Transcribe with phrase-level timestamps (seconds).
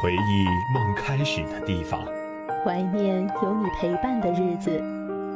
[0.00, 2.02] 回忆梦开始的地方，
[2.64, 4.82] 怀念有你陪伴的日子。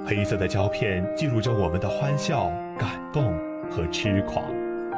[0.06, 3.38] 黑色的胶片记录着我们的欢笑、感动
[3.70, 4.42] 和痴狂，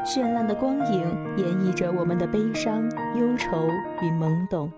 [0.04, 1.00] 绚烂的光影
[1.36, 2.80] 演绎着我们的悲伤、
[3.16, 3.66] 忧愁
[4.02, 4.70] 与懵懂。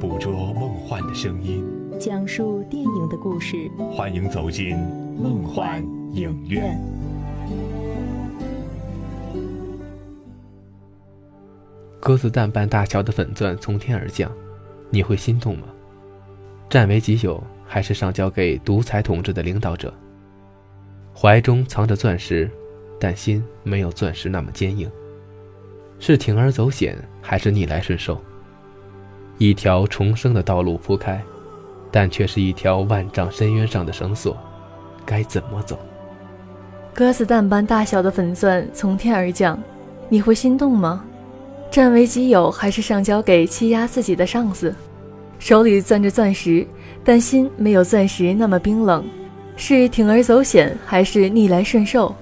[0.00, 1.62] 捕捉梦幻的声音，
[1.98, 3.70] 讲述电影的故事。
[3.92, 4.74] 欢迎走进
[5.18, 6.80] 梦幻影院。
[12.00, 14.32] 鸽子蛋般大小的粉钻从天而降，
[14.88, 15.66] 你会心动吗？
[16.70, 19.92] 占为己有，还是上交给独裁统治的领导者？
[21.14, 22.50] 怀中藏着钻石，
[22.98, 24.90] 但心没有钻石那么坚硬。
[25.98, 28.18] 是铤而走险，还是逆来顺受？
[29.36, 31.22] 一条重生的道路铺开，
[31.90, 34.34] 但却是一条万丈深渊上的绳索，
[35.04, 35.78] 该怎么走？
[36.94, 39.62] 鸽子蛋般大小的粉钻从天而降，
[40.08, 41.04] 你会心动吗？
[41.70, 44.74] 占为己有，还是上交给欺压自己的上司？
[45.38, 46.66] 手里攥着钻石，
[47.04, 49.04] 但心没有钻石那么冰冷。
[49.56, 52.14] 是铤而走险，还是逆来顺受？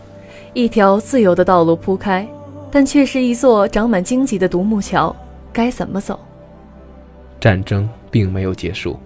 [0.53, 2.29] 一条自由的道路铺开，
[2.71, 5.15] 但却是一座长满荆棘的独木桥，
[5.53, 6.19] 该怎么走？
[7.41, 8.99] 战争并没有结束，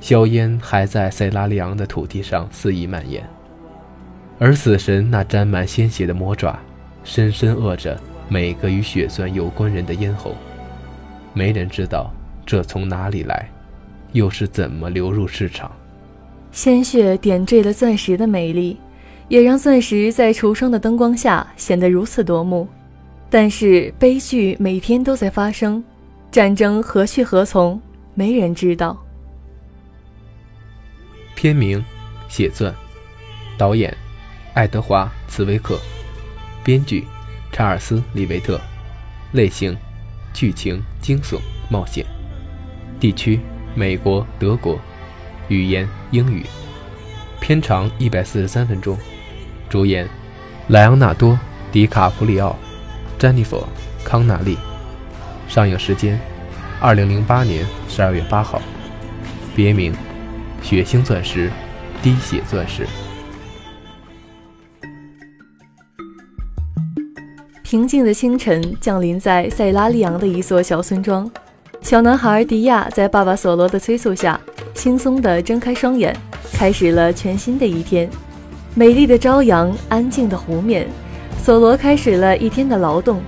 [0.00, 3.24] 硝烟还在塞拉利昂的土地上肆意蔓延，
[4.38, 6.58] 而死神那沾满鲜血的魔爪，
[7.04, 7.98] 深深扼着。
[8.28, 10.34] 每个与血钻有关人的咽喉，
[11.32, 12.12] 没人知道
[12.44, 13.48] 这从哪里来，
[14.12, 15.70] 又是怎么流入市场。
[16.50, 18.76] 鲜血点缀了钻石的美丽，
[19.28, 22.66] 也让钻石在橱窗的灯光下显得如此夺目。
[23.28, 25.82] 但是悲剧每天都在发生，
[26.30, 27.80] 战争何去何从，
[28.14, 28.96] 没人知道。
[31.34, 31.84] 片名：
[32.28, 32.74] 血钻，
[33.58, 33.94] 导演：
[34.54, 35.78] 爱德华·茨威克，
[36.64, 37.04] 编剧。
[37.56, 38.60] 查尔斯·李维特，
[39.32, 39.74] 类型：
[40.34, 41.38] 剧情、惊悚、
[41.70, 42.04] 冒险，
[43.00, 43.40] 地区：
[43.74, 44.78] 美国、德国，
[45.48, 46.44] 语言：英语，
[47.40, 48.98] 片长一百四十三分钟，
[49.70, 50.06] 主演：
[50.68, 51.32] 莱昂纳多·
[51.72, 52.54] 迪卡普里奥、
[53.18, 53.66] 詹妮弗·
[54.06, 54.58] 康纳利，
[55.48, 56.20] 上映时间：
[56.78, 58.60] 二零零八年十二月八号，
[59.54, 59.94] 别名：
[60.60, 61.50] 血腥钻石、
[62.02, 62.86] 滴血钻石。
[67.68, 71.28] 平静的清晨降临在塞拉利昂的一座小村庄。
[71.80, 74.40] 小男孩迪亚在爸爸索罗的催促下，
[74.72, 76.16] 轻松地睁开双眼，
[76.52, 78.08] 开始了全新的一天。
[78.76, 80.86] 美丽的朝阳，安静的湖面，
[81.42, 83.20] 索罗开始了一天的劳动。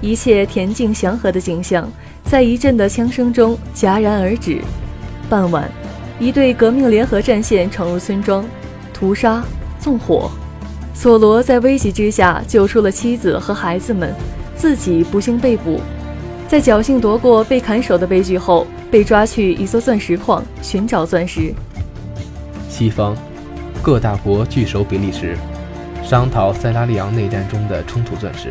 [0.00, 1.90] 一切恬静祥和的景象，
[2.22, 4.60] 在一阵的枪声中戛然而止。
[5.28, 5.68] 傍晚，
[6.20, 8.44] 一队革命联合战线闯入村庄，
[8.94, 9.42] 屠杀，
[9.80, 10.30] 纵火。
[10.94, 14.14] 索罗在危急之下救出了妻子和孩子们，
[14.56, 15.80] 自己不幸被捕。
[16.46, 21.52] 在侥幸躲过被砍手的悲剧后，被抓去一座钻石矿寻找钻石。
[22.68, 23.16] 西方
[23.82, 25.36] 各大国聚首比利时，
[26.04, 28.50] 商讨塞拉利昂内战中的冲突钻石，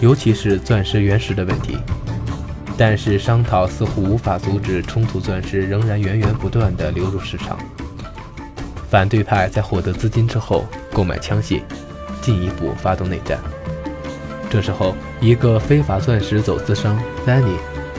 [0.00, 1.78] 尤其是钻石原石的问题。
[2.76, 7.58] 但是商讨似乎无法阻止冲突钻石仍然源源不断地流入市场。
[8.88, 10.64] 反对派在获得资金之后
[10.98, 11.62] 购买枪械，
[12.20, 13.38] 进一步发动内战。
[14.50, 17.54] 这时候，一个非法钻石走私商丹尼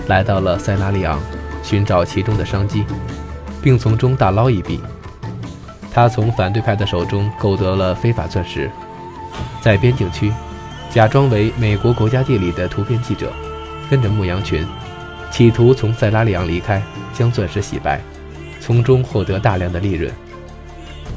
[0.08, 1.18] 来到了塞拉利昂，
[1.64, 2.84] 寻找其中的商机，
[3.62, 4.82] 并从中大捞一笔。
[5.94, 8.70] 他从反对派的手中购得了非法钻石，
[9.62, 10.34] 在边境区
[10.90, 13.32] 假装为美国国家地理的图片记者，
[13.90, 14.68] 跟着牧羊群，
[15.32, 16.84] 企图从塞拉利昂离开，
[17.14, 18.02] 将钻石洗白，
[18.60, 20.12] 从中获得大量的利润。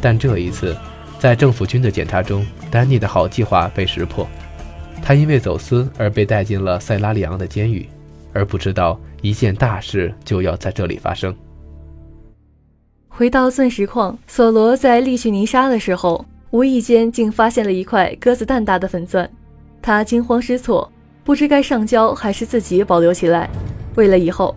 [0.01, 0.77] 但这一次，
[1.23, 4.27] 在政府军的检查中，丹尼的好计划被识破。
[5.01, 7.89] 他因为走私而被带进了塞拉利昂的监狱，
[8.33, 11.33] 而不知道一件大事就要在这里发生。
[13.09, 19.31] 回到钻石矿，索罗在利去泥沙的时候，无意间竟发现了一块鸽子蛋大的粉钻。
[19.81, 20.91] 他惊慌失措，
[21.23, 23.49] 不知该上交还是自己保留起来。
[23.95, 24.57] 为了以后，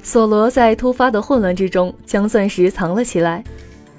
[0.00, 3.42] 索罗在突发的混乱之中将钻石藏了起来。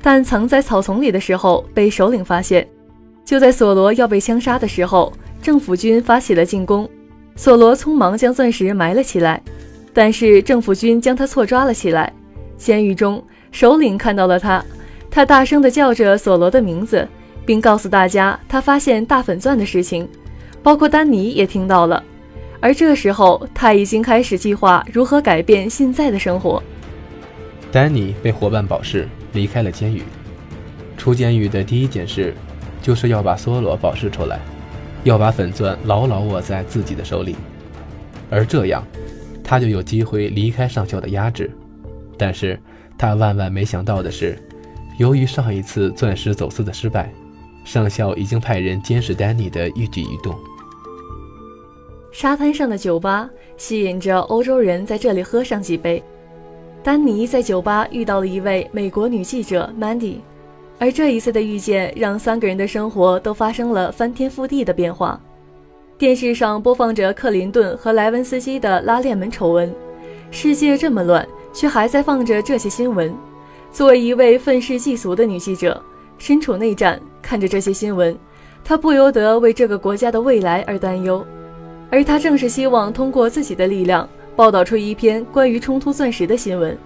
[0.06, 2.68] 但藏在草丛里的时候被首领发现，
[3.26, 5.12] 就在索罗要被枪杀的时候，
[5.42, 6.88] 政府军发起了进攻，
[7.36, 9.42] 索罗匆忙将钻石埋了起来，
[9.96, 12.14] 但是政府军将他错抓了起来。
[12.56, 13.20] 监狱中，
[13.52, 14.64] 首领看到了他，
[15.10, 17.08] 他大声地叫着索罗的名字，
[17.44, 20.08] 并告诉大家他发现大粉钻的事情，
[20.62, 22.04] 包括丹尼也听到了。
[22.60, 26.62] 而这时候，他已经开始计划如何改变现在的生活。
[27.72, 29.10] 丹尼被伙伴保释。
[29.36, 30.02] 离开了监狱，
[30.98, 32.34] 出监狱的第一件事，
[32.82, 34.40] 就是要把梭罗保释出来，
[35.04, 37.36] 要把粉钻牢牢握在自己的手里。
[38.32, 38.84] 而这样，
[39.44, 41.52] 他就有机会离开上校的压制。
[42.18, 42.60] 但是
[42.98, 44.36] 他万万没想到的是，
[44.98, 47.14] 由于上一次钻石走私的失败，
[47.66, 50.34] 上校已经派人监视丹尼的一举一动。
[52.12, 56.02] 沙滩上的酒吧吸引着欧洲人在这里喝上几杯。
[56.86, 60.18] 丹尼在酒吧遇到了一位美国女记者 Mandy，
[60.78, 65.20] 而这一次的遇见让三个人的生活都发生了翻天覆地的变化。
[65.98, 69.74] 电视上播放着克林顿和莱文斯基的拉链门丑闻，
[70.30, 71.28] 世界这么乱。
[71.52, 73.16] 却还在放着这些新闻。
[73.72, 75.82] 作为一位愤世嫉俗的女记者，
[76.18, 78.16] 身处内战，看着这些新闻，
[78.62, 81.26] 她不由得为这个国家的未来而担忧。
[81.90, 86.78] 而她正是希望通过自己的力量，报道出一篇关于冲突钻石的新闻。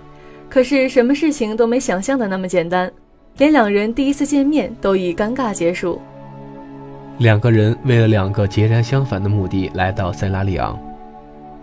[0.50, 2.92] 可是，什么事情都没想象的那么简单，
[3.38, 6.02] 连两人第一次见面都以尴尬结束。
[7.20, 10.80] 两个人为了两个截然相反的目的来到塞拉利昂。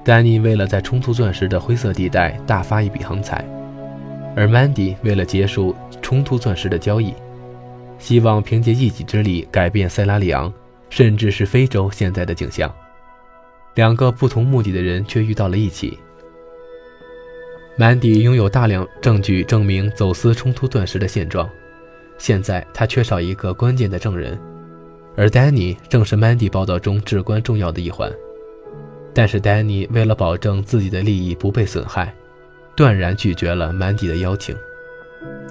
[0.04, 3.44] 丹尼为了在冲突钻石的灰色地带大发一笔横财，
[4.36, 7.12] 而曼迪为了结束冲突钻石的交易，
[7.98, 10.52] 希望凭借一己之力改变塞拉利昂，
[10.90, 12.72] 甚至是非洲现在的景象。
[13.76, 15.98] 两个不同目的的人却遇到了一起。
[17.76, 21.48] 曼迪拥有大量证据证明走私冲突钻石的现状，
[22.16, 24.38] 现在他缺少一个关键的证人，
[25.14, 28.10] 而丹尼正是曼迪报道中至关重要的一环。
[29.12, 32.14] 但是丹尼为了保证自己的利益不被损害，
[32.74, 34.56] 断然拒绝了曼迪的邀请。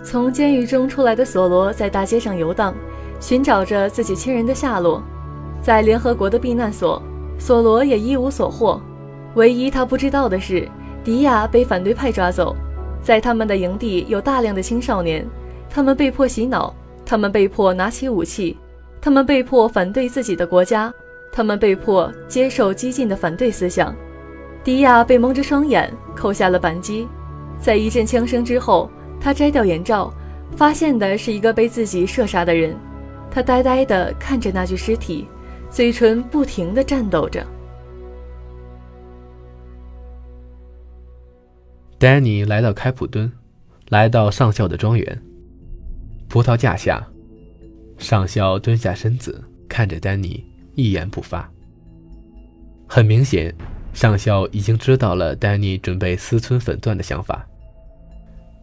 [0.04, 2.74] 从监狱中出来的索罗在大街上游荡，
[3.19, 5.04] 寻找着自己亲人的下落。
[5.62, 7.01] 在联合国的避难所，
[7.37, 8.81] 索罗也一无所获。
[9.35, 10.67] 唯一他不知道的是，
[11.03, 12.55] 迪亚被反对派抓走，
[13.01, 15.25] 在他们的营地有大量的青少年，
[15.69, 16.73] 他们被迫洗脑，
[17.05, 18.57] 他们被迫拿起武器，
[19.01, 20.93] 他们被迫反对自己的国家。
[21.31, 23.93] 他们被迫接受激进的反对思想。
[24.63, 27.05] 迪亚被蒙着双眼，扣下了扳机。
[27.59, 28.89] 在一阵枪声之后，
[29.19, 30.13] 他摘掉眼罩，
[30.55, 32.73] 发现的是一个被自己射杀的人。
[33.29, 35.27] 他呆呆地看着那具尸体，
[35.75, 37.45] 嘴唇不停的颤抖着。
[41.98, 43.30] 丹尼来到开普敦，
[43.89, 45.22] 来到上校的庄园。
[46.30, 47.06] 葡萄架下，
[47.98, 50.42] 上校蹲下身子，看着丹尼。
[50.75, 51.51] 一言不发。
[52.88, 53.54] 很明显，
[53.94, 57.45] 上校已经知道了丹尼准备私吞粉钻的想法。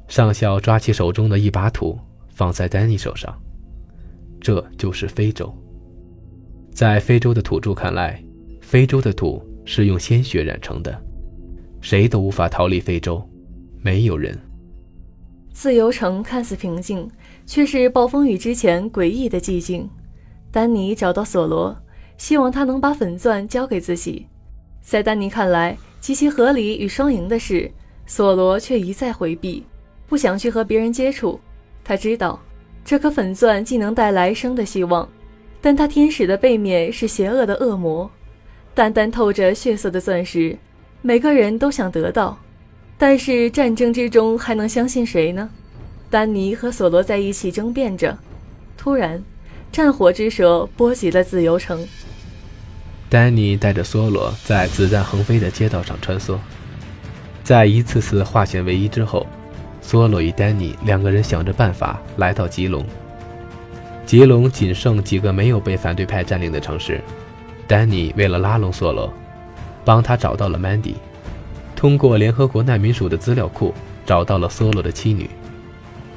[0.09, 1.99] 上校抓起手中的一把土，
[2.31, 3.39] 放在丹尼手上。
[4.41, 5.55] 这就是非洲。
[6.73, 8.23] 在非洲的土著看来，
[8.61, 10.97] 非洲的土是用鲜血染成的，
[11.81, 13.23] 谁都无法逃离非洲，
[13.81, 14.37] 没有人。
[15.53, 17.09] 自由城看似平静，
[17.47, 19.89] 却是暴风雨之前诡异的寂静。
[20.51, 21.77] 丹尼找到索罗。
[22.19, 24.29] 希望他能把粉钻交给自己，
[24.81, 27.69] 在丹尼看来极其合理与双赢的事，
[28.07, 29.65] 索罗却一再回避，
[30.07, 31.41] 不想去和别人接触。
[31.83, 32.39] 他知道
[32.85, 35.09] 这颗粉钻既能带来生的希望，
[35.63, 38.11] 但他天使的背面是邪恶的恶魔。
[38.75, 40.59] 单单透着血色的钻石，
[41.01, 42.39] 每个人都想得到，
[42.99, 45.49] 但是战争之中还能相信谁呢？
[46.11, 48.19] 丹尼和索罗在一起争辩着，
[48.77, 49.23] 突然，
[49.71, 51.87] 战火之蛇波及了自由城。
[53.09, 56.39] 丹尼带着梭罗在子弹横飞的街道上穿梭，
[57.45, 59.27] 在一次次化险为夷之后，
[59.83, 62.85] 梭罗与丹尼两个人想着办法来到吉隆。
[64.05, 67.01] 吉隆仅剩几个没有被反对派占领的城市。
[67.67, 69.13] 丹尼为了拉拢索罗，
[69.85, 70.95] 帮他找到了 Mandy，，
[71.75, 73.73] 通过联合国难民署的资料库
[74.05, 75.31] 找到了梭罗的妻女。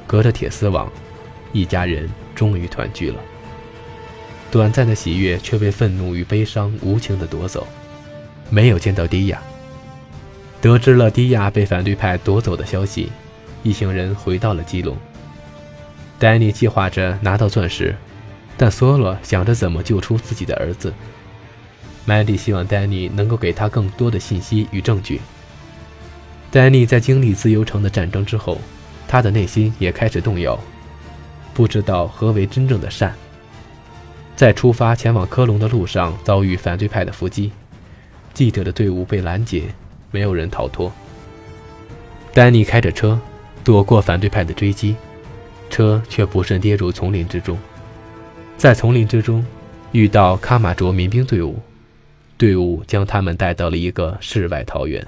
[0.06, 0.90] 隔着铁丝网，
[1.52, 3.16] 一家人终于团聚了。
[4.50, 7.66] 短暂的喜悦却被愤怒与悲伤无情地夺走，
[8.50, 9.40] 没有见到迪亚。
[10.60, 13.10] 得知了迪亚被反对派夺走的消息，
[13.62, 14.96] 一行人回到了基隆。
[16.18, 17.94] 丹尼计划着拿到钻石，
[18.56, 20.92] 但索罗想着怎么救出自己的儿子。
[22.04, 25.20] 曼迪希望丹尼能够给他更多的信息与证据。
[26.50, 28.58] 丹尼在经历自由城的战争之后，
[29.06, 30.58] 他的内心也开始动摇，
[31.52, 33.14] 不知道何为真正的善。
[34.36, 37.50] 在出发前往科隆的路上，遭遇反对派的伏击，
[38.32, 39.64] 记者的队伍被拦截，
[40.10, 40.90] 没有人逃脱。
[42.32, 43.18] 丹尼开着车，
[43.64, 44.94] 躲过反对派的追击，
[45.70, 47.58] 车却不慎跌入丛林之中。
[48.56, 49.44] 在丛林之中，
[49.92, 51.56] 遇到卡马卓民兵队伍，
[52.38, 55.06] 队伍将他们带到了一个世外桃源。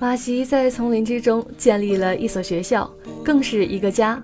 [0.00, 2.92] 马吉在丛林之中建立了一所学校，
[3.24, 4.20] 更是一个家。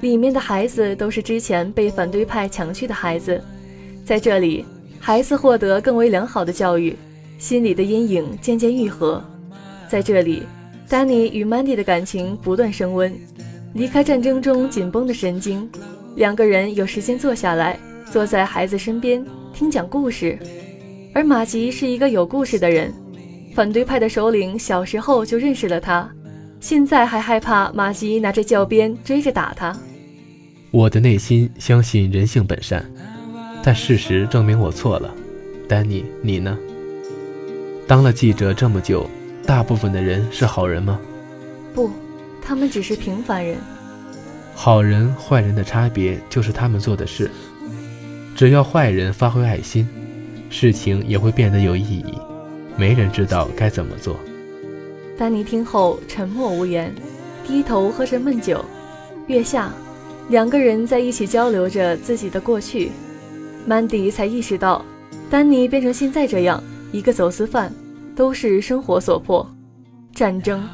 [0.00, 3.42] 里面的孩子都是之前被反对派抢去的孩子，
[4.04, 4.64] 在这里，
[5.00, 6.94] 孩子获得更为良好的教育，
[7.38, 9.24] 心里的阴影渐渐愈合。
[9.88, 10.42] 在这里，
[10.88, 13.12] 丹尼与曼迪的感情不断升温。
[13.76, 15.68] 离开战争中紧绷的神经，
[16.14, 17.78] 两个人有时间坐下来，
[18.10, 20.38] 坐在孩子身边听讲故事。
[21.12, 22.90] 而马吉是一个有故事的人，
[23.54, 26.10] 反对派的首领小时候就认识了他，
[26.58, 29.78] 现在还害怕马吉拿着教鞭追着打他。
[30.70, 32.82] 我的内心相信人性本善，
[33.62, 35.14] 但事实证明我错了。
[35.68, 36.56] 丹尼，你呢？
[37.86, 39.06] 当了记者这么久。
[39.46, 40.98] 大部分的人是好人吗？
[41.72, 41.88] 不，
[42.46, 43.56] 他们只是平凡人。
[44.54, 47.30] 好人、坏人的差别就是他们做的事。
[48.36, 49.88] 只要坏人发挥爱心，
[50.48, 52.14] 事情也会变得有意义。
[52.76, 54.16] 没人知道该怎么做。
[55.18, 56.94] 丹尼听后沉默无言，
[57.44, 58.64] 低头喝着闷酒。
[59.26, 59.72] 月下，
[60.28, 62.92] 两个人在一起交流着自己的过去。
[63.66, 64.84] 曼迪才意识到，
[65.28, 66.62] 丹尼变成现在这样
[66.92, 67.72] 一个走私犯。
[68.14, 69.46] 都是生活所迫，
[70.14, 70.66] 战争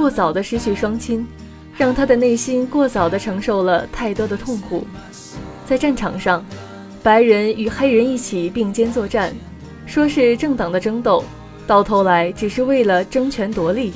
[0.00, 1.26] 过早的失去双亲，
[1.76, 4.86] 让他的内心过早的承受了太多的痛苦。
[5.66, 6.42] 在战场上，
[7.02, 9.30] 白人与黑人一起并肩作战，
[9.84, 11.22] 说是政党的争斗，
[11.66, 13.92] 到头来只是为了争权夺利。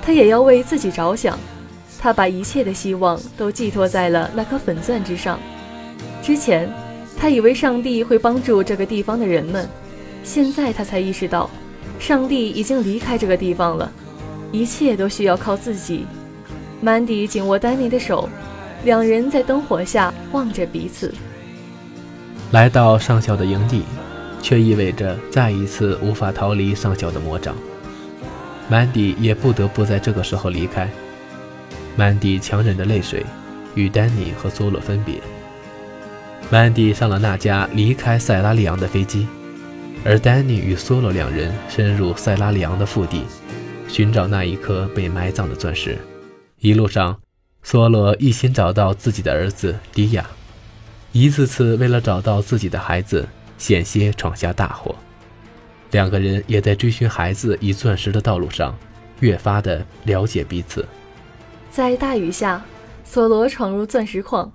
[0.00, 1.38] 他也要为自己着想，
[2.00, 5.38] 他把一切的希望都寄托在了那颗粉钻之上。
[6.22, 6.72] 之前，
[7.18, 9.68] 他以为上帝会帮助这个地方的人们，
[10.22, 11.50] 现在他才意识到。
[11.98, 13.92] 上帝已经离开这个地方了，
[14.54, 16.06] 一切都需要靠自己。
[16.80, 18.28] 曼迪紧握丹尼的手，
[18.84, 21.12] 两人在灯火下望着彼此。
[22.52, 23.82] 来到上校的营地，
[24.40, 27.56] 却意味着再一次无法逃离上校的魔掌。
[28.68, 30.88] 曼迪也不得不在这个时候离开。
[31.96, 33.26] 曼迪强忍着泪水，
[33.74, 35.16] 与丹尼和佐罗分别。
[36.48, 39.26] 曼迪上了那架离开塞拉利昂的飞机。
[40.04, 43.22] 而丹尼与梭罗两人深入塞拉利昂的腹地，
[43.94, 45.96] 寻找那一颗被埋葬的钻石。
[46.58, 47.16] 一路上，
[47.64, 50.26] 梭罗一心找到自己的儿子迪亚，
[51.12, 53.24] 一次次为了找到自己的孩子，
[53.56, 54.96] 险些闯下大祸。
[55.92, 58.76] 两个人也在追寻孩子与钻石的道路上，
[59.20, 60.84] 越发的了解彼此。
[61.70, 62.64] 在大雨下，
[63.04, 64.52] 索罗闯入钻石矿。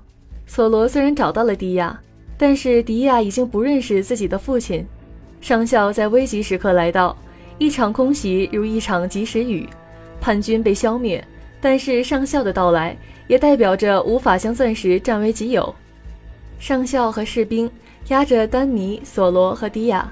[0.47, 1.97] 索罗虽然找到了迪亚，
[2.37, 4.85] 但是迪亚已经不认识自己的父亲。
[5.39, 7.17] 上校在危急时刻来到，
[7.59, 9.69] 一场空袭如一场及时雨，
[10.19, 11.23] 叛军被消灭。
[11.61, 12.95] 但是上校的到来
[13.27, 15.75] 也代表着无法将钻石占为己有。
[16.57, 17.69] 上校和士兵
[18.07, 20.09] 押着丹尼、索罗和迪亚。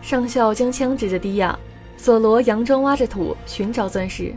[0.00, 1.58] 上校将枪指着迪亚，
[1.96, 4.32] 索罗佯装挖着土寻找钻石，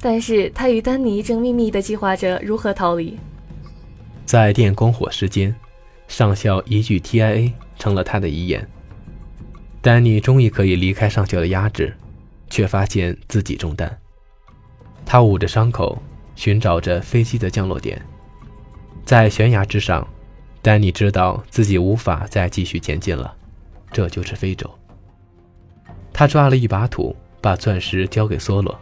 [0.00, 3.18] 但是他与丹尼正秘密地计划着如何逃离。
[4.24, 5.52] 在电光火石间，
[6.06, 8.64] 上校一句 TIA 成了他的遗言。
[9.82, 11.92] 丹尼终于可以离开上校的压制，
[12.48, 13.98] 却发现自己中弹。
[15.04, 16.00] 他捂着伤口，
[16.36, 18.00] 寻找着飞机的降落点。
[19.04, 20.06] 在悬崖之上，
[20.62, 23.34] 丹尼知道自己无法再继续前进了，
[23.90, 24.70] 这就是非洲。
[26.12, 28.78] 他抓了一把土，把钻石交给梭罗，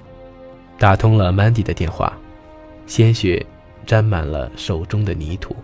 [0.79, 2.13] 打通了 Mandy 的电话，
[2.87, 3.47] 鲜血
[3.87, 5.57] 沾满了手中的泥土。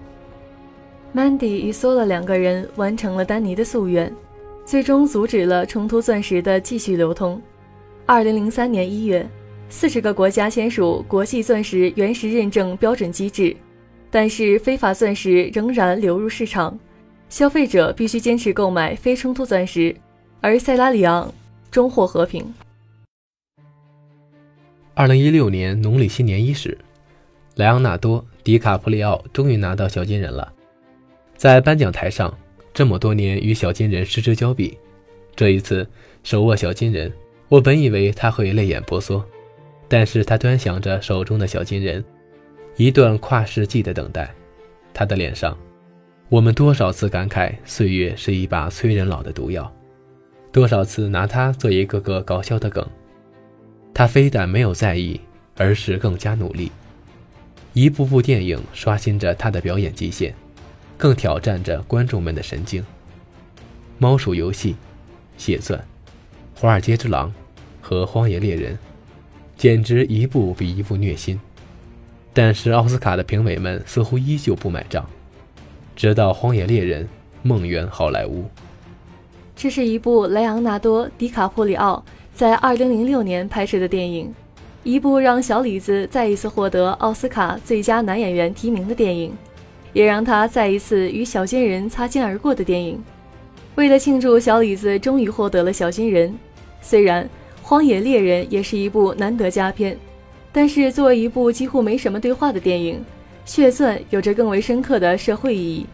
[1.14, 4.11] Mandy 与梭罗两个人完成了丹尼的夙愿。
[4.66, 7.40] 最终阻止了冲突钻石的继续流通。
[8.04, 9.25] 二零零三年一月，
[9.68, 13.56] 四十个国家签署国际钻石原石认证标准机制，
[14.11, 16.76] 但是非法钻石仍然流入市场，
[17.28, 19.94] 消费者必须坚持购买非冲突钻石。
[20.40, 21.32] 而塞拉利昂
[21.70, 22.52] 终获和平。
[24.94, 26.76] 二零一六年农历新年伊始，
[27.54, 30.52] 莱昂纳多·迪卡普里奥终于拿到小金人了，
[31.37, 32.37] 在颁奖台上。
[32.76, 34.76] 这么多年与小金人失之交臂，
[35.35, 35.88] 这一次
[36.23, 37.11] 手握小金人，
[37.49, 39.25] 我本以为他会泪眼婆娑，
[39.88, 42.04] 但是他端详着手中的小金人，
[42.76, 44.30] 一段跨世纪的等待，
[44.92, 45.56] 他的脸上，
[46.28, 49.75] 我们多少次感慨岁月是一把催人老的毒药，
[50.52, 52.87] 多少次拿它做一个个搞笑的梗，
[53.95, 55.18] 他非但没有在意，
[55.56, 56.71] 而是更加努力，
[57.73, 60.35] 一部部电影刷新着他的表演极限。
[60.97, 62.85] 更挑战着观众们的神经。
[63.99, 64.76] 猫鼠游戏、
[65.38, 65.83] 血钻、
[66.55, 67.33] 华尔街之狼
[67.81, 68.79] 和荒野猎人，
[69.57, 71.41] 简直一部比一部虐心。
[72.33, 75.09] 但是奥斯卡的评委们似乎依旧不买账，
[75.95, 77.09] 直到荒野猎人
[77.43, 78.45] 梦圆好莱坞。
[79.55, 84.35] 这是一部莱昂纳多·迪卡普里奥在2006年拍摄的电影，
[84.83, 89.33] 一部让小李子再一次获得奥斯卡最佳男演员提名的电影。
[89.97, 93.03] 也让他再一次与小金人擦肩而过的电影。
[93.76, 96.38] 为了庆祝小李子终于获得了小金人，
[96.83, 97.25] 虽然
[97.62, 99.97] 《荒野猎人》也是一部难得佳片，
[100.53, 102.97] 但是作为一部几乎没什么对话的电影，
[103.47, 105.87] 《血钻》有着更为深刻的社会意义。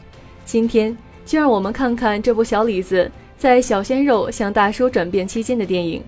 [0.44, 6.02] 今天就让我们看看这部小李子在小鲜肉向大叔转变期间的电影。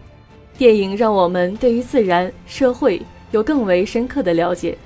[0.58, 4.76] 电影让我们对于自然、社会有更为深刻的了解。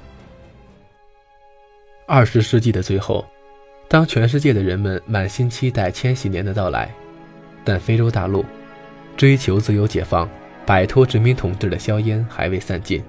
[2.10, 3.24] 二十世纪的最后。
[3.86, 6.90] 当全世界的人们满心期待千禧年的到来，
[7.64, 8.44] 但非洲大陆
[9.16, 10.28] 追求自由解放、
[10.66, 13.02] 摆脱殖民统治的硝烟还未散尽，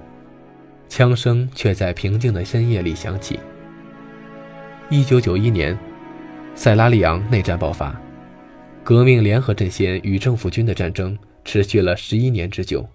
[0.88, 3.40] 枪声却在平静的深夜里响起。
[4.88, 5.78] 一九九一年，
[6.54, 7.94] 塞拉利昂内战爆发，
[8.82, 12.86] 革命联合阵线与政府军的战争持续了十一年之久。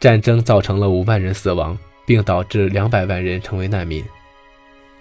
[0.00, 4.02] 战争造成了五万人死亡，并导致两百万人成为难民。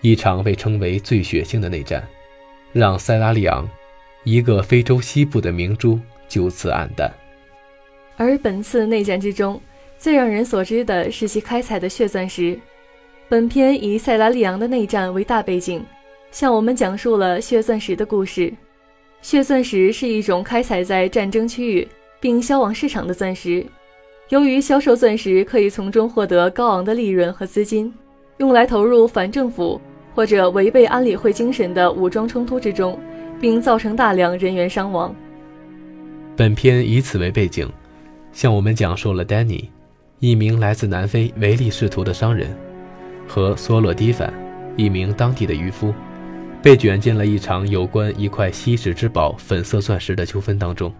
[0.01, 2.03] 一场被称为最血腥的内战，
[2.73, 3.69] 让塞拉利昂，
[4.23, 7.11] 一个非洲西部的明珠就此黯淡。
[8.17, 9.61] 而本次内战之中，
[9.97, 12.59] 最让人所知的是其开采的血钻石。
[13.29, 15.85] 本片以塞拉利昂的内战为大背景，
[16.31, 18.51] 向我们讲述了血钻石的故事。
[19.21, 21.87] 血钻石是一种开采在战争区域
[22.19, 23.63] 并销往市场的钻石，
[24.29, 27.93] 由于销售钻石可以从中获得高昂的利润和资金，
[28.37, 29.79] 用来投入反政府。
[30.13, 32.99] 或者违背安理会精神的武装冲突之中，
[33.39, 35.15] 并造成大量人员伤亡。
[36.35, 37.69] 本片以此为背景，
[38.31, 39.69] 向我们讲述了丹尼，
[40.19, 42.55] 一名来自南非唯利是图的商人，
[43.27, 44.33] 和索洛迪凡，
[44.77, 45.93] 一名当地的渔夫，
[46.61, 50.93] 被卷进了一场有关一块稀世之宝——粉色钻石的纠纷当中。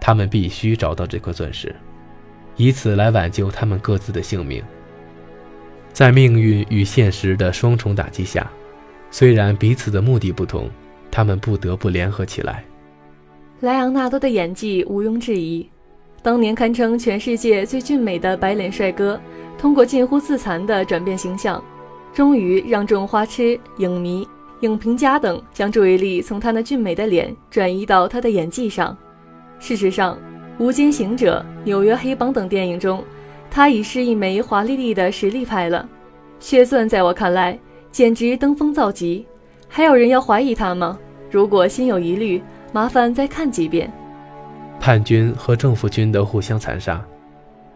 [0.00, 1.74] 他们必须找到这块钻石，
[2.56, 4.62] 以此来挽救他们各自的性命。
[5.92, 8.50] 在命运与现实的双重打击下，
[9.10, 10.70] 虽然彼此的目的不同，
[11.10, 12.64] 他们不得不联合起来。
[13.60, 15.68] 莱昂纳多的演技毋庸置疑，
[16.22, 19.20] 当年堪称全世界最俊美的白脸帅哥，
[19.58, 21.62] 通过近乎自残的转变形象，
[22.12, 24.26] 终于让众花痴、影迷、
[24.60, 28.96] 影评家等将注意力从他那俊美的脸转移到他的演技上。
[29.58, 30.16] 事实上，
[30.58, 33.04] 《无间行者》《纽约黑帮》等电影中。
[33.54, 35.86] 他已是一枚华丽丽的实力派了，
[36.40, 37.58] 血钻在我看来
[37.90, 39.26] 简直登峰造极。
[39.68, 40.98] 还有人要怀疑他吗？
[41.30, 43.92] 如果心有疑虑，麻烦再看几遍。
[44.80, 47.04] 叛军和政府军的互相残杀，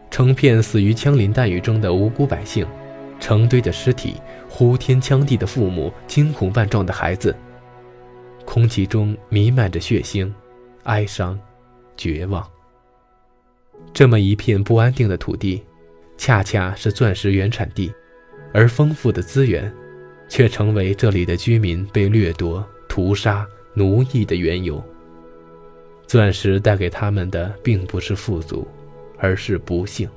[0.09, 2.65] 成片死于枪林弹雨中的无辜百姓，
[3.19, 4.15] 成堆的尸体，
[4.49, 7.35] 呼天抢地的父母，惊恐万状的孩子，
[8.45, 10.33] 空气中弥漫着血腥、
[10.85, 11.39] 哀伤、
[11.95, 12.43] 绝望。
[13.97, 15.63] 这么一片不安定的土地，
[16.19, 17.91] 恰恰是钻石原产地，
[18.53, 19.73] 而丰富的资源，
[20.29, 24.79] 却成为这里的居民被掠夺、屠杀、奴役的缘由。
[26.05, 28.67] 钻石带给他们的并不是富足，
[29.17, 30.07] 而是不幸。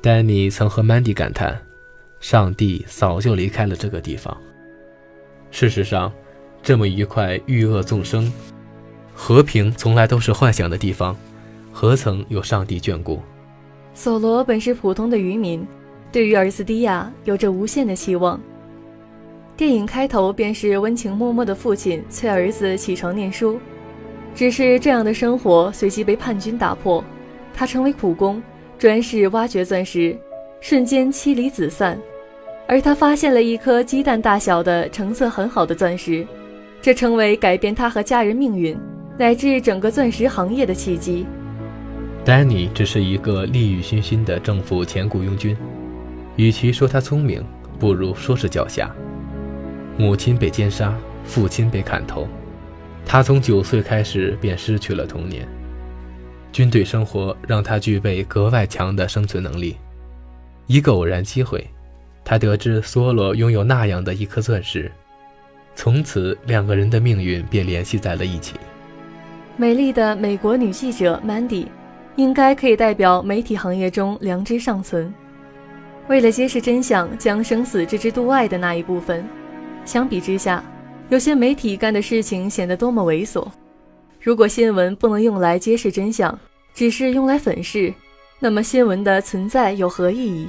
[0.00, 1.60] 丹尼曾和曼迪感叹
[2.22, 4.40] ：“上帝早就离开了这个地方。”
[5.50, 6.12] 事实上，
[6.62, 8.32] 这么一块欲恶纵生、
[9.12, 11.16] 和平从来都是幻想的地方。
[11.80, 13.20] 何曾有上帝眷顾？
[13.94, 15.64] 索罗本是普通的渔民，
[16.10, 18.40] 对于儿子迪亚有着无限的期望。
[19.56, 23.60] 电影开头便是温情脉脉的父亲催儿子起床念书，
[24.34, 27.02] 只是这样的生活随即被叛军打破，
[27.54, 28.42] 他成为苦工，
[28.76, 30.18] 专事挖掘钻石，
[30.60, 31.96] 瞬间妻离子散。
[32.66, 36.26] 而他发现了一颗鸡蛋大小的成色很好的钻石，
[36.82, 38.76] 这成为改变他和家人命运
[39.16, 41.24] 乃至整个钻石行业的契机。
[42.28, 45.56] 丹尼只是一个利欲熏心的政府前雇佣军，
[46.36, 47.42] 与其说他聪明，
[47.78, 48.86] 不如说是狡黠。
[49.96, 52.28] 母亲被奸杀，父亲被砍头，
[53.02, 55.48] 他从九岁开始便失去了童年。
[56.52, 59.78] 军队生活让他具备格外强的生存能力。
[60.66, 61.66] 一个偶然机会，
[62.26, 64.92] 他得知梭罗拥有那样的一颗钻石，
[65.74, 68.56] 从此两个人的命运便联系在了一起。
[69.56, 71.68] 美丽的美国女记者 Mandy。
[72.18, 75.14] 应该可以代表媒体行业中良知尚存。
[76.08, 79.24] 为了揭示真相，将生死置之度外的那一部分，
[79.84, 80.62] 相比之下，
[81.10, 83.46] 有些媒体干的事情显得多么猥琐。
[84.20, 86.36] 如果新闻不能用来揭示真相，
[86.74, 87.94] 只是用来粉饰，
[88.40, 90.48] 那么新闻的存在有何意义？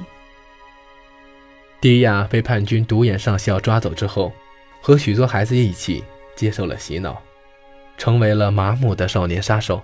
[1.80, 4.32] 迪亚被叛军独眼上校抓走之后，
[4.80, 6.02] 和许多孩子一起
[6.34, 7.22] 接受了洗脑，
[7.96, 9.80] 成为了麻木的少年杀手。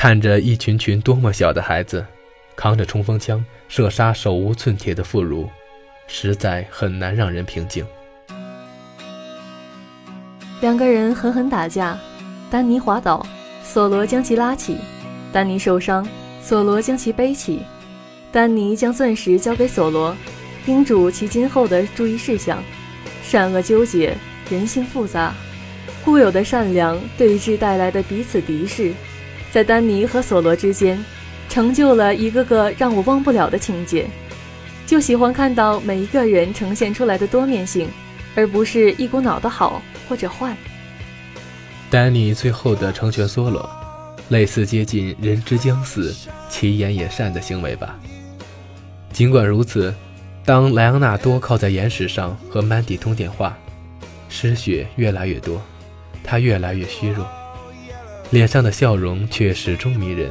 [0.00, 2.06] 看着一群群多么小的孩子，
[2.54, 5.48] 扛着冲锋枪射杀手无寸铁的妇孺，
[6.06, 7.84] 实在很难让人平静。
[10.60, 11.98] 两个人狠狠打架，
[12.48, 13.26] 丹尼滑倒，
[13.64, 14.76] 索罗将其拉起；
[15.32, 16.06] 丹尼受伤，
[16.40, 17.62] 索罗将其背起。
[18.30, 20.16] 丹尼将钻石交给索罗，
[20.64, 22.62] 叮嘱其今后的注意事项：
[23.24, 24.16] 善恶纠结，
[24.48, 25.34] 人性复杂，
[26.04, 28.92] 固有的善良对峙带来的彼此敌视，
[29.50, 31.02] 在丹尼和索罗之间，
[31.48, 34.06] 成就了一个个让我忘不了的情节。
[34.86, 37.88] 就喜欢看到每一个人呈现出来的多面性，
[38.34, 39.82] 而不是一股脑的好。
[40.08, 40.56] 或者坏。
[41.90, 43.68] 丹尼最后的成全梭罗，
[44.30, 46.16] 类似接近人之将死，
[46.48, 47.94] 其言也善的行为吧。
[49.12, 49.94] 尽管如此，
[50.46, 53.54] 当莱昂纳多靠在岩石上和曼迪通电话，
[54.30, 55.60] 失血越来越多，
[56.24, 57.26] 他越来越虚弱，
[58.30, 60.30] 脸上的笑容却始终迷人。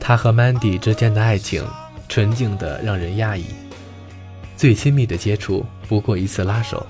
[0.00, 1.64] 他和曼迪之间的爱情
[2.08, 3.44] 纯净的让人压抑，
[4.56, 6.86] 最亲密的接触不过一次拉手。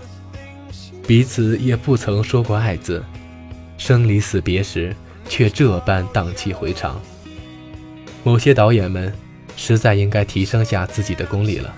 [1.07, 3.05] 彼此也不曾说过爱字，
[3.77, 4.95] 生离死别时
[5.29, 7.01] 却这般荡气回肠。
[8.23, 9.13] 某些导演们
[9.57, 11.75] 实在应该提升下自己的功力了。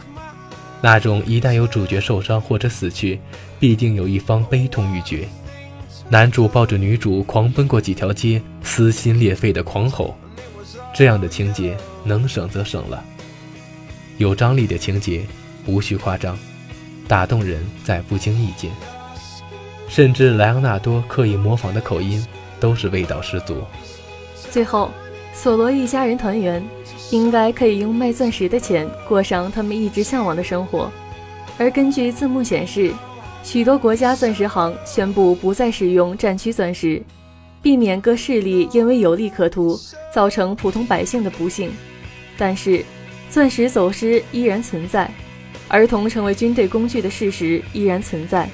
[0.82, 3.18] 那种一旦有主角受伤或者死去，
[3.58, 5.26] 必定有一方悲痛欲绝，
[6.08, 10.14] 男主抱着女主狂奔过几条街，撕心裂肺的狂吼，
[10.94, 13.02] 这样的情节能省则省了。
[14.18, 15.24] 有张力的情节
[15.66, 16.38] 无需夸张，
[17.08, 18.70] 打动人在不经意间。
[19.88, 22.24] 甚至莱昂纳多刻意模仿的口音
[22.60, 23.62] 都是味道十足。
[24.50, 24.90] 最后，
[25.32, 26.62] 索罗一家人团圆，
[27.10, 30.90] 应该可以用卖钻石的钱过上他们一直向往的生活。
[31.58, 32.92] 而根据字幕显示，
[33.44, 37.00] 许多国家钻石行宣布不再使用战区钻石，
[37.62, 39.78] 避免各势力因为有利可图
[40.12, 41.70] 造成普通百姓的不幸。
[42.38, 42.82] 但是，
[43.30, 45.08] 钻石走失依然存在，
[45.68, 48.48] 儿童成为军队工具的事实依然存在。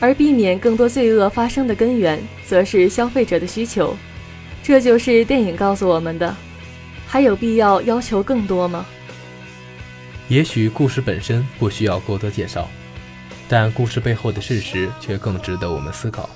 [0.00, 3.94] 而避免更多罪恶发生的根源，则是消费者的需求。
[4.62, 6.34] 这就是电影告诉我们的。
[7.06, 8.84] 还有必要要求更多吗？
[10.28, 12.68] 也许故事本身不需要过多介绍，
[13.52, 16.30] 但故事背后的事实却更值得我们思考。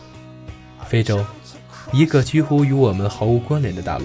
[0.87, 1.25] 非洲，
[1.91, 4.05] 一个几乎与我们毫无关联的大陆，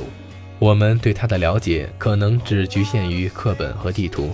[0.59, 4.31] 我们对它的了解可能只局限于课本和地图。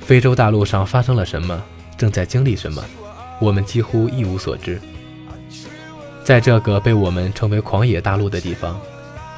[0.00, 1.64] 非洲大陆上发生了什么？
[1.96, 2.84] 正在经历什么？
[3.40, 4.78] 我们几乎一无所知。
[6.22, 8.78] 在这个被我们称为“狂野大陆”的地方，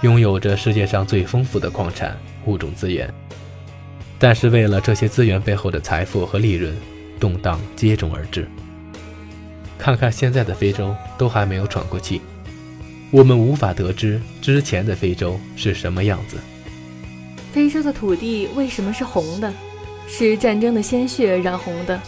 [0.03, 3.09] 拥有着世界上最丰富的矿产物种资源。
[4.19, 6.77] 但是，为了这些资源背后的财富和利润，
[7.19, 8.49] 动荡接踵而至。
[9.79, 12.21] 看看现在的非洲，都还没有喘过气。
[13.11, 16.37] 我们无法得知之前的非洲是什么样子。
[17.53, 19.53] 非洲的土地为什么是红的？
[20.07, 22.01] 是战争的鲜血染红的。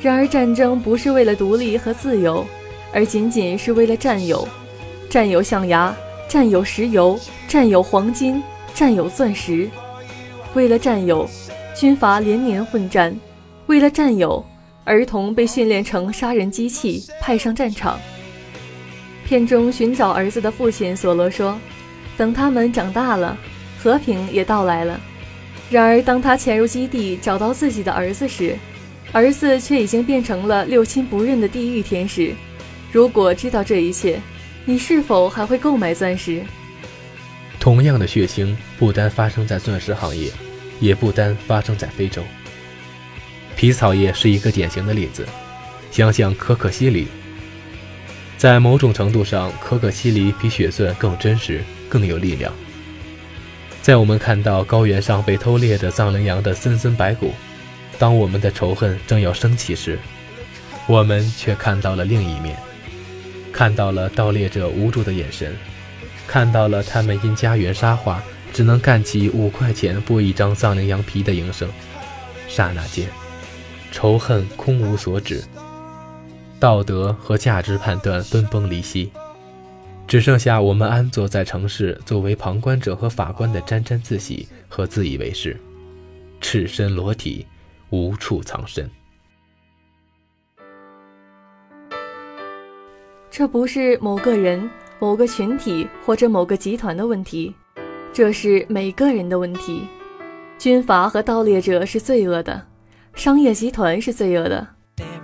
[0.00, 2.44] 然而，战争不是为了独立和自由，
[2.92, 4.46] 而仅仅是为了占有。
[5.08, 5.94] 占有象牙，
[6.28, 8.42] 占有石油，占有黄金，
[8.74, 9.68] 占有钻石。
[10.54, 11.28] 为了占有，
[11.74, 13.12] 军阀连年混战；
[13.72, 14.44] 为了战友，
[14.84, 17.98] 儿童被训练成杀人机器，派上战场。
[19.24, 21.58] 片中寻找儿子的父亲索罗说
[22.14, 23.34] ：“等他们长大了，
[23.78, 25.00] 和平也到来了。”
[25.72, 28.58] 然而，当他潜入基地找到自己的儿子时，
[29.10, 32.34] 儿子却已经变成了六亲不认的地狱天使。
[32.92, 34.20] 如果知道这一切，
[34.66, 36.42] 你是否还会购买钻石？
[37.58, 40.30] 同样的血腥不单发生在钻石行业，
[40.78, 42.22] 也不单发生在非洲。
[43.56, 45.26] 皮草业是一个典型的例子。
[45.90, 47.06] 想想可可西里，
[48.38, 52.52] 在某种程度上，可可西里比血钻更真实、更有力量。
[53.82, 57.34] 在我们看到高原上被偷猎的藏羚羊的森森白骨。
[57.98, 59.98] 当我们的仇恨正要升起时，
[60.88, 62.56] 我们却看到了另一面，
[63.52, 65.54] 看到了盗猎者无助的眼神，
[66.26, 71.68] 看到了他们因家园沙化，只能干起五块钱剥一张藏羚羊皮的营生。
[72.48, 73.06] 刹那间，
[73.92, 75.40] 仇恨空无所指，
[76.58, 79.12] 道德和价值判断分崩离析，
[80.08, 85.56] 只剩下我们安坐在城市作为旁观者和法官的沾沾自喜和自以为是，
[86.40, 87.46] 赤身裸体。
[87.94, 88.90] 无处藏身。
[93.30, 94.66] 这不是某个人、
[94.98, 97.54] 某个群体或者某个集团的问题，
[98.10, 99.82] 这是每个人的问题。
[100.58, 102.66] 军阀和盗猎者是罪恶的，
[103.14, 104.66] 商业集团是罪恶的。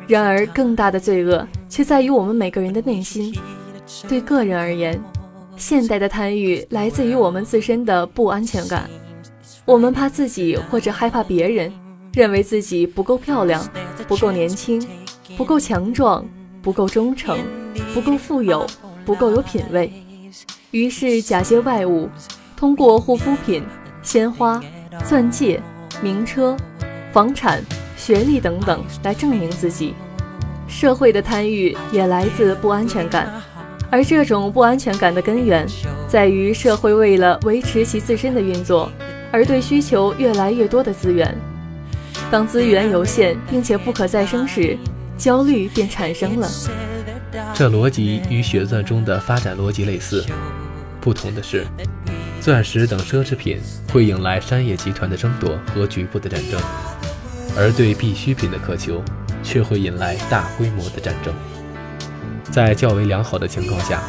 [0.07, 3.35] 然而，更大的罪恶却在于我们每个人的内心。
[4.09, 4.99] 对个人而言，
[5.57, 8.89] 现代的贪欲来自于我们自身的不安全感，
[9.65, 11.73] 我们怕自己或者害怕别人。
[12.15, 13.65] 认为自己不够漂亮，
[14.09, 14.85] 不够年轻，
[15.37, 16.27] 不够强壮，
[16.61, 17.39] 不够忠诚，
[17.95, 18.67] 不够富有，
[19.05, 19.93] 不够有品位，
[20.73, 22.09] 于是假借外物，
[22.57, 23.63] 通过护肤品、
[24.03, 24.61] 鲜花、
[25.05, 25.63] 钻戒、
[26.03, 26.57] 名车、
[27.13, 27.63] 房产、
[27.97, 29.95] 学历等等来证明自己。
[30.67, 33.33] 社会的贪欲也来自不安全感，
[33.91, 35.67] 而这种不安全感的根源，
[36.07, 38.93] 在于社会为了维持其自身的运作，
[39.33, 41.35] 而对需求越来越多的资源。
[42.31, 44.77] 当资源有限并且不可再生时，
[45.17, 46.47] 焦虑便产生了。
[47.55, 50.23] 这逻辑与血钻中的发展逻辑类似，
[51.01, 51.67] 不同的是，
[52.43, 53.59] 钻石等奢侈品
[53.91, 56.61] 会引来商业集团的争夺和局部的战争，
[57.57, 59.03] 而对必需品的渴求
[59.43, 61.35] 却会引来大规模的战争。
[62.51, 64.03] 在较为良好的情况下，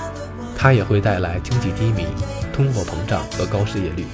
[0.58, 2.06] 它也会带来经济低迷、
[2.54, 4.06] 通货膨胀和高失业率。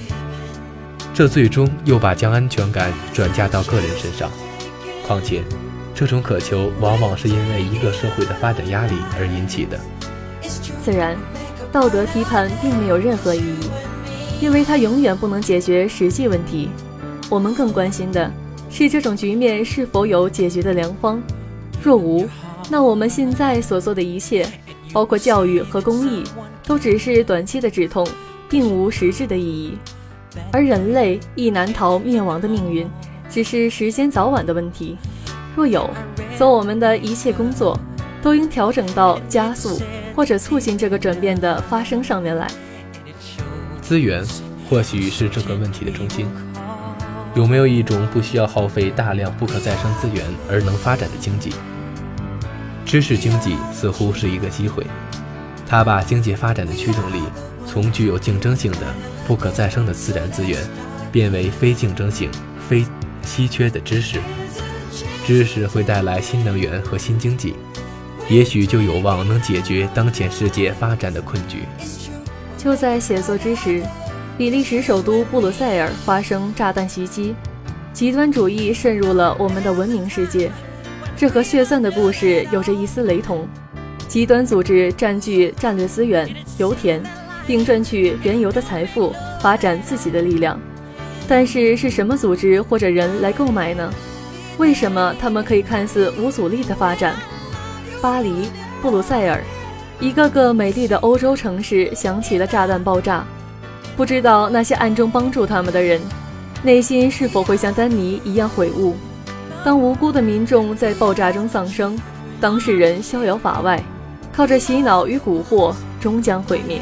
[1.14, 4.30] 这最终又把将安全感转嫁到个人身上。
[5.06, 5.42] 况且，
[5.94, 9.78] 这种渴求往往是因为一个社会的发展压力而引起的。
[10.84, 11.16] 自然，
[11.72, 13.70] 道德批判并没有任何意义，
[14.40, 16.68] 因为它永远不能解决实际问题。
[17.30, 18.30] 我们更关心的
[18.76, 21.18] 是这种局面是否有解决的良方。
[21.82, 22.28] 若无，
[22.68, 24.46] 那我们现在所做的一切，
[24.92, 26.22] 包括教育和公益，
[26.66, 28.06] 都只是短期的止痛，
[28.50, 29.78] 并无实质的意义。
[30.52, 32.86] 而人类亦难逃灭亡的命运，
[33.30, 34.98] 只是时间早晚的问题。
[35.56, 35.88] 若有，
[36.36, 37.80] 则我们的一切工作
[38.20, 39.80] 都应调整到加速
[40.14, 42.46] 或者促进这个转变的发生上面来。
[43.80, 44.22] 资源
[44.68, 46.26] 或许是这个问题的中心。
[47.36, 51.52] 有没有一种不需要耗费大量不可再生资源而能发展的经济？
[52.86, 54.86] 知识经济似乎是一个机会，
[55.68, 57.20] 它把经济发展的驱动力
[57.66, 58.78] 从具有竞争性的。
[59.26, 60.58] 不可再生的自然资源，
[61.10, 62.30] 变为非竞争性、
[62.68, 62.86] 非
[63.22, 64.18] 稀缺的知识。
[65.26, 67.56] 知识会带来新能源和新经济，
[68.30, 71.64] 也许就有望能解决当前世界发展的困局。
[72.56, 73.82] 就在写作之时，
[74.38, 77.34] 比利时首都布鲁塞尔发生炸弹袭击，
[77.92, 80.50] 极端主义渗入了我们的文明世界。
[81.16, 83.48] 这和血钻的故事有着一丝雷同，
[84.06, 87.02] 极端组织占据战略资源、油田。
[87.46, 90.60] 并赚取原油的财富，发展自己的力量。
[91.28, 93.88] 但是是什么组织或者人来购买呢？
[94.58, 97.14] 为什么他们可以看似无阻力的发展？
[98.02, 98.48] 巴黎、
[98.82, 99.40] 布鲁塞尔，
[100.00, 103.24] 一个个美丽的欧洲城市响起了炸弹爆炸。
[103.96, 106.00] 不知道那些暗中帮助他们的人，
[106.62, 108.94] 内心是否会像丹尼一样悔悟？
[109.64, 111.98] 当无辜的民众在爆炸中丧生，
[112.38, 113.82] 当事人逍遥法外，
[114.34, 116.80] 靠着洗脑与蛊惑，终将毁灭。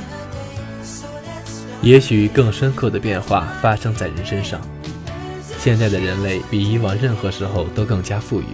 [1.82, 4.60] 也许更深刻的变化发生在人身上。
[5.58, 8.44] 现在的人类比以往任何时候都更加富裕，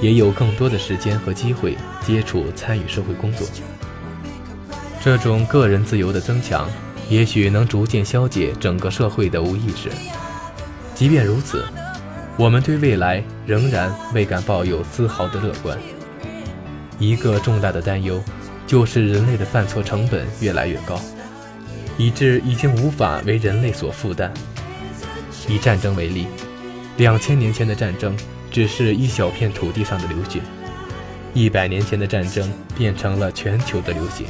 [0.00, 3.46] 也有更多的时间和机会接触、参与社会工作。
[5.00, 6.68] 这种个人自由的增强，
[7.08, 9.90] 也许能逐渐消解整个社会的无意识。
[10.94, 11.64] 即便如此，
[12.36, 15.78] 我们对未来仍然未敢抱有丝毫的乐观。
[16.98, 18.22] 一个重大的担忧，
[18.66, 21.00] 就是人类的犯错成本越来越高。
[21.98, 24.32] 以致已经无法为人类所负担。
[25.48, 26.26] 以战争为例，
[26.98, 28.14] 两千年前的战争
[28.50, 30.40] 只是一小片土地上的流血，
[31.32, 34.24] 一百年前的战争变成了全球的流血。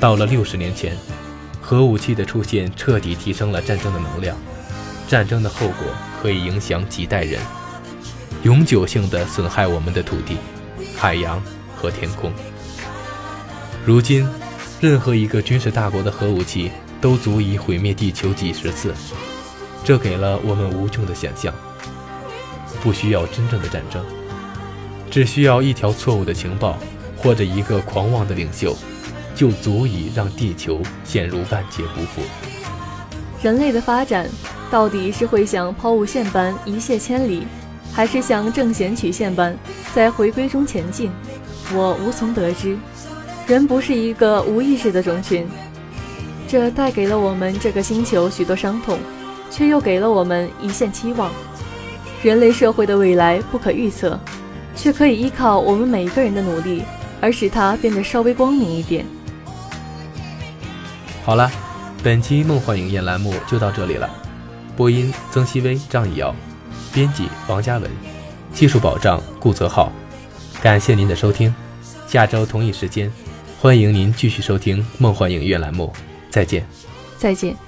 [0.00, 0.96] 到了六十年前，
[1.66, 4.36] 核武器的出现彻底提升了战争的能量。
[5.08, 5.86] 战争的后果
[6.20, 7.40] 可以影响几代人，
[8.42, 10.36] 永久性的损害我们的土地、
[10.94, 11.42] 海洋
[11.74, 12.30] 和天空。
[13.86, 14.28] 如今。
[14.80, 18.92] 任何一个军事大国的核武器都足以毁灭地球几十次，
[19.82, 21.54] 这给了我们无穷的想象。
[22.82, 24.04] 不需要真正的战争，
[25.10, 26.76] 只需要一条错误的情报
[27.16, 28.76] 或者一个狂妄的领袖，
[29.34, 32.22] 就足以让地球陷入万劫不复。
[33.42, 34.28] 人类的发展
[34.70, 37.46] 到底是会像抛物线般一泻千里，
[37.92, 39.56] 还是像正弦曲线般
[39.94, 41.10] 在回归中前进？
[41.74, 42.76] 我无从得知。
[43.46, 45.46] 人不是一个无意识的种群，
[46.48, 48.98] 这带给了我们这个星球许多伤痛，
[49.50, 51.30] 却又给了我们一线期望。
[52.22, 54.18] 人类社会的未来不可预测，
[54.74, 56.82] 却可以依靠我们每一个人的努力
[57.20, 59.04] 而使它变得稍微光明一点。
[61.24, 61.50] 好了，
[62.02, 64.10] 本期梦幻影院栏目就到这里了。
[64.76, 66.34] 播音：曾希薇、张以瑶，
[66.92, 67.90] 编辑：王嘉文，
[68.52, 69.90] 技术保障：顾泽浩。
[70.60, 71.54] 感谢您的收听，
[72.06, 73.10] 下周同一时间。
[73.58, 75.90] 欢迎您继续收听梦幻影院栏目，
[76.28, 76.66] 再见，
[77.16, 77.63] 再见。